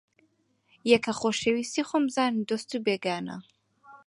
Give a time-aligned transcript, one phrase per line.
[0.91, 3.37] یەکە خۆشەویستی خۆم بزانن دۆست و بێگانە